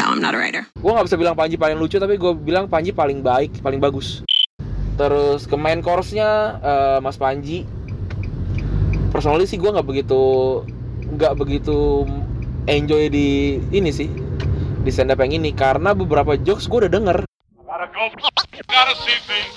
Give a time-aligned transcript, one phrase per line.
[0.00, 0.66] No, I'm not a writer.
[0.80, 4.24] gue nggak bisa bilang Panji paling lucu tapi gue bilang Panji paling baik paling bagus.
[4.98, 7.62] Terus ke main course-nya eh, Mas Panji.
[9.14, 10.20] Personally sih gue nggak begitu
[11.14, 12.06] nggak begitu
[12.66, 14.10] enjoy di ini sih
[14.82, 15.54] di stand up yang ini.
[15.54, 17.18] Karena beberapa jokes gue udah denger.
[17.70, 18.10] Gotta go,
[18.66, 19.54] gotta see things,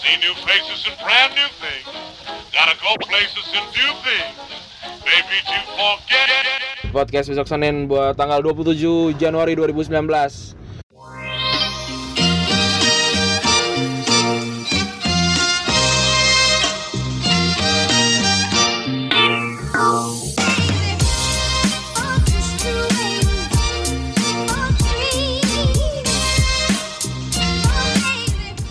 [0.00, 1.84] see new faces and brand new things.
[2.50, 4.75] Gotta go places and do things, maybe to forget.
[6.90, 10.56] Podcast besok Senin buat tanggal 27 Januari 2019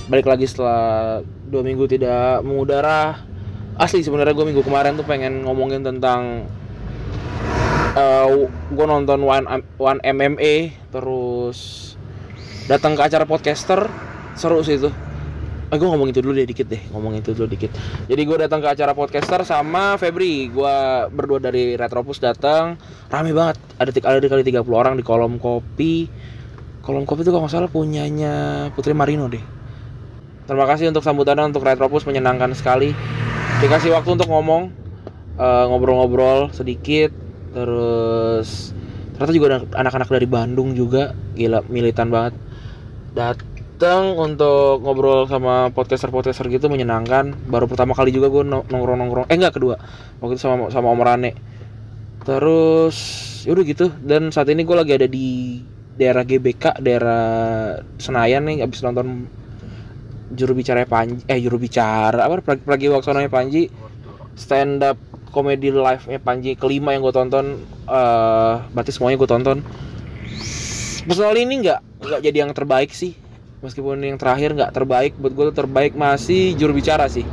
[0.06, 3.22] balik lagi setelah dua minggu tidak mengudara
[3.76, 6.48] asli sebenarnya gue minggu kemarin tuh pengen ngomongin tentang
[8.76, 9.46] gue nonton one,
[9.80, 11.94] one MMA terus
[12.68, 13.88] datang ke acara podcaster
[14.36, 14.92] seru sih itu.
[15.74, 17.72] Eh, gue ngomong itu dulu deh dikit deh ngomong itu dulu dikit.
[18.06, 20.76] Jadi gue datang ke acara podcaster sama Febri gue
[21.10, 22.76] berdua dari Retropus datang.
[23.08, 26.12] Rame banget ada tik ada kali 30 orang di kolom kopi.
[26.84, 29.42] Kolom kopi itu kalau nggak salah punyanya Putri Marino deh.
[30.46, 32.94] Terima kasih untuk sambutannya untuk Retropus menyenangkan sekali
[33.64, 34.68] dikasih waktu untuk ngomong
[35.40, 37.12] eh, ngobrol-ngobrol sedikit
[37.56, 38.76] terus
[39.16, 39.48] ternyata juga
[39.80, 42.36] anak-anak dari Bandung juga gila militan banget.
[43.16, 47.32] Datang untuk ngobrol sama podcaster-podcaster gitu menyenangkan.
[47.48, 49.80] Baru pertama kali juga gue nongkrong-nongkrong eh enggak kedua.
[50.20, 51.32] Waktu itu sama sama Om Rane.
[52.28, 52.98] Terus
[53.48, 53.88] yaudah gitu.
[54.04, 55.64] Dan saat ini gue lagi ada di
[55.96, 57.24] daerah GBK daerah
[57.96, 59.32] Senayan nih abis nonton
[60.34, 63.70] juru bicara Panji eh juru bicara apa Pragi, Pragi Waksononya Panji
[64.34, 64.98] stand up
[65.30, 69.58] komedi live nya Panji kelima yang gue tonton eh berarti semuanya gue tonton.
[71.06, 73.14] Personally ini nggak nggak jadi yang terbaik sih.
[73.62, 77.26] Meskipun yang terakhir nggak terbaik buat gue terbaik masih juru bicara sih.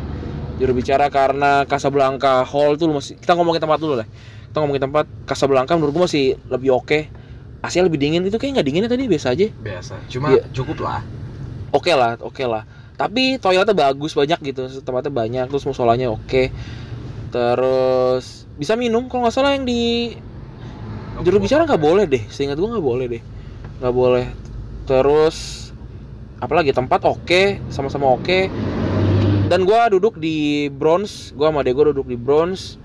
[0.60, 4.06] Juru bicara karena Casablanca Hall tuh masih kita ngomongin tempat dulu lah.
[4.52, 7.00] Kita ngomongin tempat Casablanca menurut gue masih lebih oke.
[7.62, 9.46] Asia lebih dingin itu kayak nggak dinginnya tadi biasa aja.
[9.48, 10.42] Biasa cuma Iya.
[10.52, 11.00] cukup lah.
[11.72, 16.52] Oke lah oke lah tapi toiletnya bagus banyak gitu tempatnya banyak terus musolanya oke.
[17.32, 20.12] Terus bisa minum kalau nggak salah yang di
[21.24, 23.22] juru bicara nggak boleh deh seingat gua nggak boleh deh.
[23.80, 24.26] Nggak boleh.
[24.84, 25.36] Terus
[26.42, 28.50] apalagi tempat oke sama-sama oke.
[29.48, 32.82] Dan gua duduk di bronze gua sama gua duduk di bronze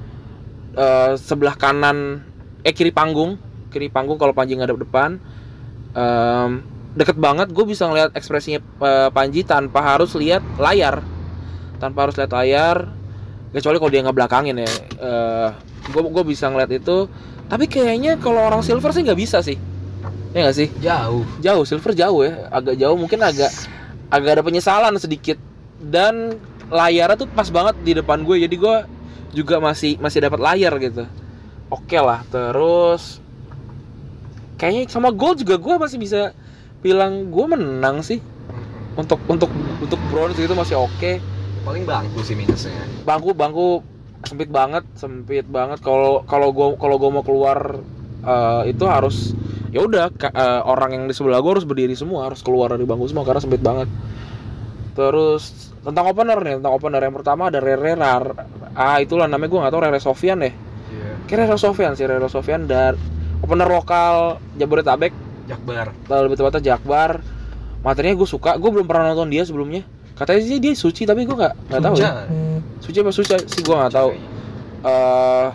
[0.77, 2.21] Eh, sebelah kanan
[2.61, 3.41] eh kiri panggung.
[3.73, 5.17] Kiri panggung kalau Panji ngadep depan.
[5.97, 6.61] Em,
[6.97, 11.05] deket banget gue bisa ngeliat ekspresinya eh, Panji tanpa harus lihat layar.
[11.77, 12.89] Tanpa harus lihat layar
[13.53, 14.69] kecuali kalau dia nggak belakangin ya
[15.87, 17.07] gue gue bisa ngeliat itu.
[17.47, 19.55] Tapi kayaknya kalau orang silver sih nggak bisa sih.
[20.35, 20.67] Ya nggak sih?
[20.83, 21.23] Jauh.
[21.39, 22.51] Jauh silver jauh ya.
[22.51, 23.51] Agak jauh mungkin agak
[24.11, 25.39] agak ada penyesalan sedikit.
[25.79, 26.35] Dan
[26.67, 28.77] layarnya tuh pas banget di depan gue jadi gue
[29.31, 31.07] juga masih masih dapat layar gitu.
[31.71, 33.23] Oke lah terus
[34.59, 36.35] kayaknya sama gol juga gue masih bisa
[36.81, 38.19] bilang gue menang sih.
[38.97, 41.21] Untuk untuk untuk bronze gitu masih oke.
[41.61, 42.81] Paling bangku sih minusnya.
[43.05, 43.85] Bangku bangku
[44.25, 45.83] sempit banget sempit banget.
[45.85, 47.77] Kalau kalau gue kalau gue mau keluar
[48.25, 49.37] eh, itu harus
[49.69, 53.05] ya udah eh, orang yang di sebelah gue harus berdiri semua harus keluar dari bangku
[53.05, 53.85] semua karena sempit banget.
[54.97, 57.01] Terus tentang opener nih tentang opener.
[57.05, 58.25] Yang pertama ada Rere Rar
[58.77, 60.53] ah itulah namanya gue nggak tahu Rere Sofian deh.
[60.89, 61.11] Iya.
[61.29, 62.97] Kira Rere Sofian sih Rere Sofian dan
[63.45, 65.95] opener lokal Jabodetabek Jakbar.
[66.05, 67.23] Lebih tepatnya Jakbar.
[67.81, 68.59] Materinya gue suka.
[68.59, 69.87] Gue belum pernah nonton dia sebelumnya.
[70.17, 72.25] Katanya sih dia suci tapi gue nggak nggak tahu ya.
[72.83, 72.97] suci.
[72.99, 74.11] Apa susah sih gue nggak tahu.
[74.77, 75.47] eh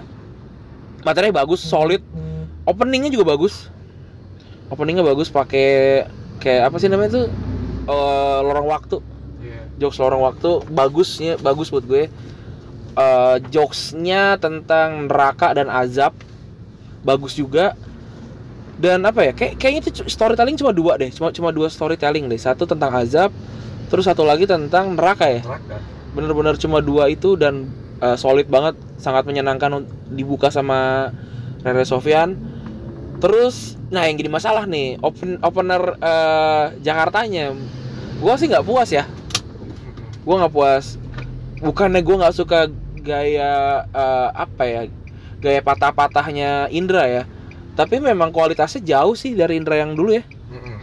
[1.03, 2.03] materinya bagus solid.
[2.63, 3.69] Openingnya juga bagus.
[4.71, 6.07] Openingnya bagus pakai
[6.39, 7.27] kayak apa sih namanya tuh?
[7.91, 8.97] Eh, lorong waktu.
[9.43, 9.61] Iya.
[9.83, 10.63] jokes lorong waktu.
[10.71, 12.07] Bagusnya bagus buat gue.
[12.93, 16.15] Eh jokesnya tentang neraka dan azab.
[17.03, 17.75] Bagus juga
[18.83, 21.15] dan apa ya kayak kayaknya itu storytelling cuma dua deh.
[21.15, 22.41] Cuma cuma dua storytelling deh.
[22.41, 23.31] Satu tentang azab
[23.87, 25.41] terus satu lagi tentang neraka ya.
[25.47, 25.79] Neraka.
[26.13, 27.71] bener-bener cuma dua itu dan
[28.03, 31.09] eh, solid banget sangat menyenangkan dibuka sama
[31.63, 32.37] Rere Sofyan
[33.23, 37.55] terus nah yang jadi masalah nih open opener eh, Jakartanya
[38.19, 39.07] gua sih nggak puas ya.
[40.27, 40.99] Gua nggak puas.
[41.63, 42.67] Bukannya gua nggak suka
[42.99, 44.83] gaya eh, apa ya
[45.39, 47.23] gaya patah-patahnya Indra ya
[47.73, 50.25] tapi memang kualitasnya jauh sih dari Indra yang dulu ya.
[50.25, 50.77] Mm-mm.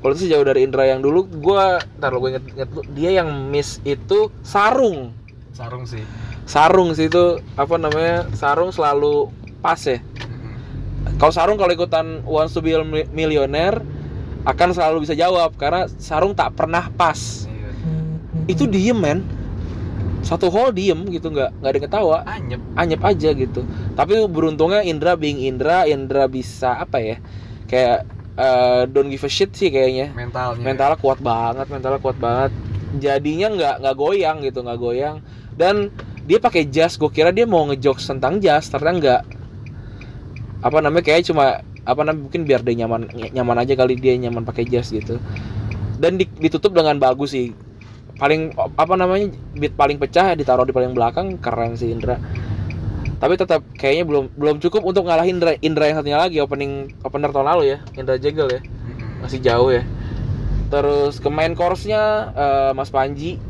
[0.00, 1.28] kualitasnya jauh dari Indra yang dulu.
[1.28, 5.12] Gua ntar gue inget, inget dia yang miss itu sarung.
[5.52, 6.00] Sarung sih.
[6.48, 9.28] Sarung sih itu apa namanya sarung selalu
[9.60, 10.00] pas ya.
[10.00, 10.54] Mm-mm.
[11.20, 13.84] kalau Sarung kalau ikutan Wants to be a Mi- Millionaire
[14.48, 15.52] akan selalu bisa jawab.
[15.60, 17.44] Karena Sarung tak pernah pas.
[17.44, 17.70] Iya.
[18.48, 19.20] itu diem men
[20.20, 22.18] satu hole diem gitu nggak nggak ada yang ketawa.
[22.28, 22.60] Anyep.
[22.76, 23.60] anyep aja gitu.
[23.96, 27.16] Tapi beruntungnya Indra being Indra Indra bisa apa ya
[27.66, 28.04] kayak
[28.36, 30.12] eh, don't give a shit sih kayaknya.
[30.12, 30.60] Mentalnya.
[30.60, 32.52] mentalnya kuat banget mentalnya kuat banget.
[33.00, 35.16] Jadinya nggak nggak goyang gitu nggak goyang.
[35.56, 35.88] Dan
[36.28, 39.22] dia pakai jas gue kira dia mau ngejokes tentang jas ternyata nggak.
[40.60, 44.44] Apa namanya kayak cuma apa namanya mungkin biar dia nyaman nyaman aja kali dia nyaman
[44.44, 45.16] pakai jas gitu.
[45.96, 47.52] Dan di- ditutup dengan bagus sih
[48.20, 52.20] paling apa namanya beat paling pecah ditaruh di paling belakang keren sih Indra.
[53.16, 57.32] Tapi tetap kayaknya belum belum cukup untuk ngalahin Indra, Indra yang satunya lagi opening opener
[57.32, 58.60] tahun lalu ya Indra Jegel ya.
[58.60, 59.24] Mm-mm.
[59.24, 59.82] masih jauh ya.
[60.68, 63.40] Terus ke main course-nya eh, Mas Panji.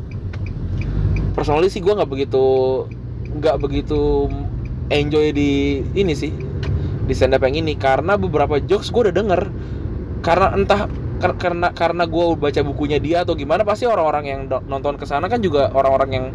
[1.34, 2.44] Personally sih gue nggak begitu
[3.30, 4.26] nggak begitu
[4.90, 6.30] enjoy di ini sih
[7.06, 7.74] di stand up yang ini.
[7.74, 9.42] Karena beberapa jokes gue udah denger.
[10.22, 10.86] Karena entah
[11.20, 15.44] karena karena gue baca bukunya dia atau gimana pasti orang-orang yang nonton ke sana kan
[15.44, 16.26] juga orang-orang yang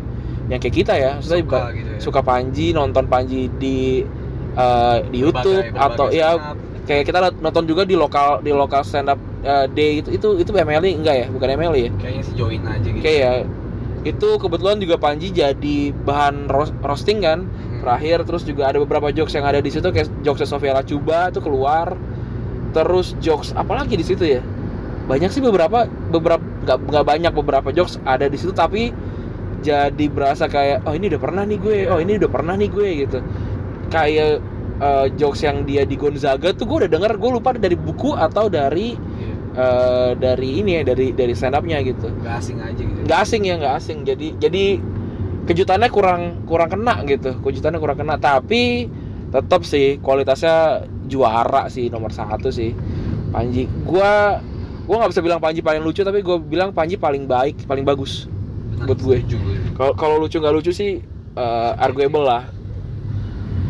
[0.46, 1.12] yang kayak kita ya.
[1.18, 2.00] Maksudnya Suka gitu ya.
[2.00, 4.06] suka Panji nonton Panji di
[4.54, 6.30] eh, di YouTube Berbagai- atau berbagai ya
[6.86, 10.54] kayak kita nonton juga di lokal di lokal stand up uh, day itu itu itu
[10.54, 11.28] MLI enggak ya?
[11.34, 11.92] Bukan MLI ya?
[11.98, 13.02] Kayaknya sih join aja gitu.
[13.02, 13.34] kayak ya
[14.06, 16.46] itu kebetulan juga Panji jadi bahan
[16.86, 17.50] roasting kan.
[17.50, 17.82] Mm.
[17.86, 21.42] terakhir terus juga ada beberapa jokes yang ada di situ kayak jokes Sofia Lacuba itu
[21.42, 21.98] keluar.
[22.70, 24.46] Terus jokes apa lagi di situ ya
[25.06, 28.90] banyak sih beberapa beberapa nggak nggak banyak beberapa jokes ada di situ tapi
[29.62, 32.90] jadi berasa kayak oh ini udah pernah nih gue oh ini udah pernah nih gue
[33.06, 33.18] gitu.
[33.90, 34.42] Kayak
[34.82, 38.50] eh, jokes yang dia di Gonzaga tuh gue udah denger gue lupa dari buku atau
[38.50, 39.34] dari Iya.
[39.56, 42.10] eh, dari ini ya dari dari stand upnya gitu.
[42.12, 43.00] Nggak asing aja gitu.
[43.06, 43.98] nggak asing ya nggak asing.
[44.06, 44.66] Jadi jadi
[45.46, 48.22] kejutannya kurang kurang kena gitu kejutannya kurang kena.
[48.22, 48.86] Tapi
[49.34, 52.74] tetap sih kualitasnya juara sih nomor satu sih.
[53.34, 54.38] Panji gua
[54.86, 58.30] gua nggak bisa bilang Panji paling lucu tapi gue bilang Panji paling baik paling bagus
[58.72, 59.18] Benar, buat gue.
[59.20, 59.56] gue.
[59.74, 61.02] kalau kalau lucu nggak lucu sih
[61.34, 62.46] eh, arguable lah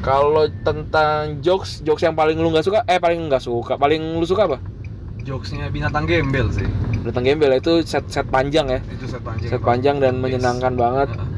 [0.02, 4.24] kalau tentang jokes jokes yang paling lu nggak suka eh paling nggak suka paling lu
[4.24, 4.60] suka apa
[5.26, 6.70] Jokesnya binatang gembel sih.
[7.02, 9.50] tentang gembel itu set set panjang ya Itu set panjang.
[9.50, 11.34] set panjang dan menyenangkan banget Heeh.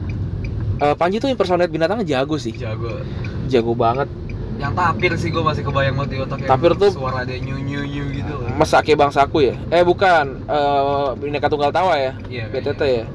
[0.84, 3.00] Eh, Panji tuh impersonate binatangnya jago sih Jago.
[3.48, 4.12] jago banget
[4.58, 7.82] Yang tapir sih gue masih kebayang banget di otak Tapir tuh- suara dia nyu nyu
[7.84, 8.34] nyu gitu.
[8.36, 8.50] loh.
[8.52, 12.50] Mesake bangsaku ya eh bukan eh bineka tunggal tawa ya Iya.
[12.50, 13.06] BTT ya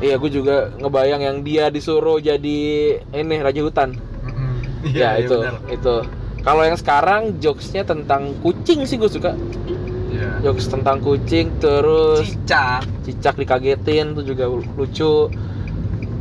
[0.00, 2.58] iya gue juga ngebayang yang dia disuruh jadi
[3.06, 4.88] ini raja hutan Mm-mm.
[4.88, 5.54] ya Iya, itu benar.
[5.68, 5.94] itu
[6.40, 9.36] kalau yang sekarang jokesnya tentang kucing sih gue suka
[10.08, 10.40] Iya.
[10.42, 12.88] jokes tentang kucing terus Cicak.
[13.02, 15.28] cicak dikagetin tuh juga lucu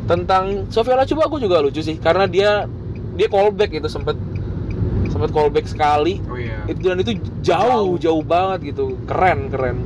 [0.03, 2.67] tentang Sofia Lacuba gue juga lucu sih karena dia
[3.13, 4.15] dia callback gitu sempet
[5.11, 6.23] sempet callback sekali.
[6.25, 6.63] Oh iya.
[6.65, 7.11] itu dan itu
[7.41, 8.23] jauh jauh.
[8.23, 8.95] banget gitu.
[9.03, 9.77] Keren keren.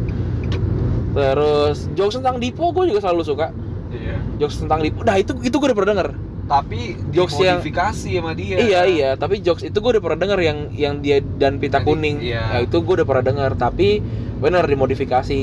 [1.12, 3.48] Terus jokes tentang Dipo gue juga selalu suka.
[3.90, 4.20] Iya.
[4.38, 5.02] jokes tentang Dipo.
[5.02, 6.10] Nah itu itu gue udah pernah denger.
[6.46, 8.56] Tapi Jokes yang- dimodifikasi sama dia.
[8.62, 9.10] iya iya.
[9.18, 12.18] Tapi jokes itu gue udah pernah denger yang yang dia dan pita Jadi, kuning.
[12.22, 12.46] iya.
[12.46, 13.52] nah, itu gue udah pernah denger.
[13.58, 13.98] Tapi
[14.38, 15.42] bener dimodifikasi.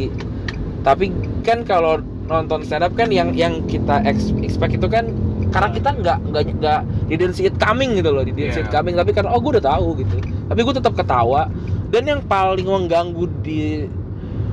[0.82, 1.04] Tapi
[1.42, 5.10] kan kalau nonton stand up kan yang yang kita ex- expect itu kan
[5.50, 8.74] karena kita nggak nggak nggak didn't see it coming gitu loh didn't see it Iya.
[8.74, 8.94] coming.
[8.94, 10.14] Tapi kan oh gue udah tahu gitu.
[10.22, 11.48] Tapi gue tetap ketawa.
[11.92, 13.84] Dan yang paling mengganggu di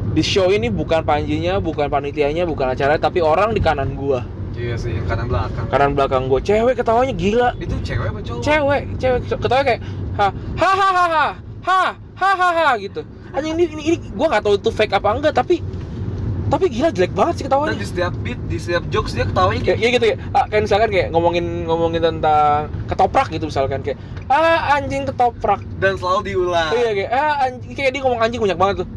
[0.10, 4.26] di show ini bukan panjinya bukan panitianya bukan acaranya tapi orang di kanan gua.
[4.58, 5.66] Iya sih, yang kanan belakang.
[5.72, 6.40] kanan belakang gua.
[6.44, 7.50] Cewek ketawanya gila.
[7.62, 8.42] Itu cewek apa cowok?
[8.44, 9.20] cewek cewek.
[9.40, 9.80] Ketawa kayak
[10.20, 10.28] ha
[10.60, 11.26] ha ha ha ha
[11.64, 11.82] ha
[12.20, 13.06] ha ha ha gitu.
[13.32, 15.62] Anjing ini ini, ini gua nggak tahu itu fake apa enggak tapi
[16.50, 17.78] tapi gila jelek banget sih Dan ketawanya.
[17.78, 20.62] Di setiap beat, di setiap jokes dia ketawanya kayak kayak ya gitu ya ah, kayak
[20.66, 23.98] misalkan kayak ngomongin ngomongin tentang ketoprak gitu misalkan kayak
[24.34, 25.62] ah anjing ketoprak.
[25.78, 26.70] Dan selalu diulang.
[26.74, 28.88] iya kayak ah anjing kayak dia ngomong anjing banyak banget tuh.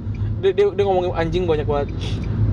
[0.42, 1.86] Dia, dia, dia ngomongin anjing banyak banget.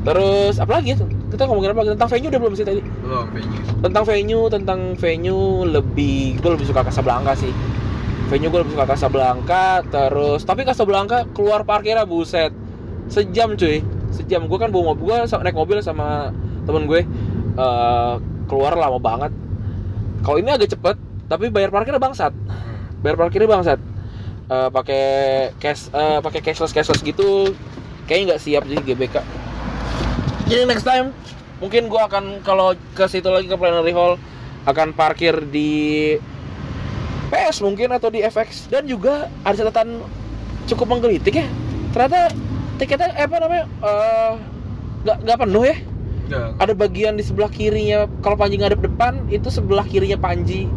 [0.03, 0.97] Terus apa lagi ya
[1.31, 1.79] kita ngomongin apa?
[1.79, 1.91] Lagi?
[1.95, 2.81] tentang venue udah belum sih tadi?
[2.83, 3.59] Belum venue.
[3.79, 7.55] tentang venue tentang venue lebih gue lebih suka Casablanca sih.
[8.27, 12.51] Venue gue lebih suka Casablanca terus tapi Casablanca keluar parkirnya buset.
[13.07, 13.79] Sejam cuy
[14.13, 16.33] sejam gue kan bawa mobil gue naik mobil sama
[16.65, 17.05] temen gue
[17.57, 18.13] eh,
[18.49, 19.31] keluar lama banget.
[20.25, 20.95] Kalau ini agak cepet
[21.29, 22.33] tapi bayar parkirnya bangsat.
[22.99, 23.79] Bayar parkirnya bangsat.
[24.49, 25.05] Eh, pakai
[25.61, 27.53] cash eh, pakai cashless cashless gitu
[28.09, 29.21] kayaknya nggak siap sih GBK
[30.49, 31.13] jadi next time
[31.61, 34.17] mungkin gua akan kalau ke situ lagi ke Plenary Hall
[34.65, 36.17] akan parkir di
[37.29, 40.01] PS mungkin atau di FX dan juga ada catatan
[40.65, 41.47] cukup menggelitik ya.
[41.93, 42.33] Ternyata
[42.79, 44.31] tiketnya eh, apa namanya eh,
[45.01, 45.77] nggak nggak penuh ya
[46.25, 46.49] Enggak.
[46.57, 50.69] ada bagian di sebelah kirinya kalau Panji ngadep depan itu sebelah kirinya Panji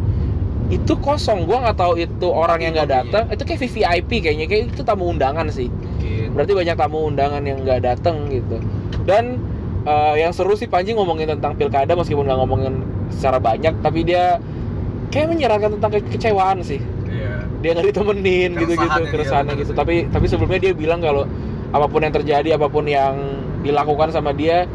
[0.67, 4.63] itu kosong gue nggak tahu itu orang yang nggak datang itu kayak VVIP kayaknya kayak
[4.67, 6.33] itu tamu undangan sih Mungkin.
[6.33, 8.57] berarti banyak tamu undangan yang nggak datang gitu
[9.03, 9.37] dan
[9.83, 12.73] eh, yang seru sih Panji ngomongin tentang pilkada meskipun nggak ngomongin
[13.09, 14.41] secara banyak tapi dia
[15.09, 17.45] kayak menyeratkan tentang ke- kekecewaan sih Iya.
[17.61, 19.77] dia nggak ditemenin gitu-gitu Keresahannya dia, keresahannya gitu sih.
[19.77, 21.29] tapi tapi sebelumnya dia bilang kalau
[21.73, 23.17] apa pun yang terjadi apa pun yang
[23.65, 24.69] dilakukan sama dia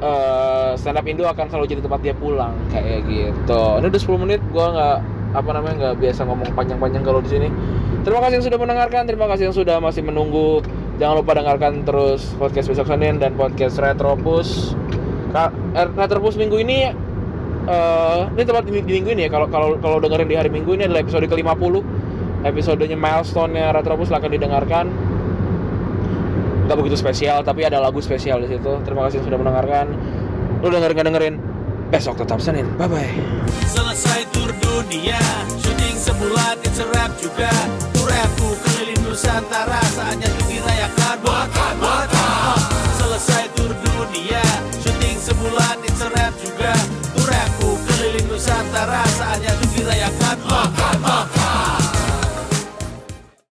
[0.00, 2.56] eh, stand up Indo akan selalu jadi tempat dia pulang.
[2.72, 3.62] Kayak gitu.
[3.78, 4.98] Ini udah 10 menit gua nggak
[5.32, 7.48] apa namanya nggak biasa ngomong panjang-panjang kalau di sini.
[8.02, 10.64] Terima kasih yang sudah mendengarkan terima kasih yang sudah masih menunggu.
[10.98, 14.74] Jangan lupa dengarkan terus podcast besok Senin dan podcast Retropus.
[15.32, 15.50] Eh,
[15.96, 16.90] Retropus minggu ini
[17.62, 20.74] eh ini tempat di, di minggu ini ya kalau kalau kalau dengerin di hari minggu
[20.74, 21.74] ini adalah episode ke-50
[22.42, 24.90] episodenya milestone-nya Retropus akan didengarkan
[26.72, 28.72] nggak begitu spesial tapi ada lagu spesial di situ.
[28.80, 29.92] Terima kasih sudah mendengarkan.
[30.64, 31.34] Lu dengerin gak dengerin?
[31.92, 32.64] Besok tetap senin.
[32.80, 33.12] Bye bye
[33.68, 35.20] selesai tur dunia
[35.60, 37.52] syuting sebulan it's a rap juga.
[37.92, 41.01] Tur aku keliling nusantara saatnya tuh dirayakan